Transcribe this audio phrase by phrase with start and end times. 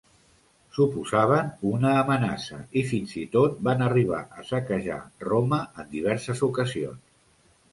[0.75, 7.17] Suposaven una amenaça i fins i tot van arribar a saquejar Roma en diverses ocasions.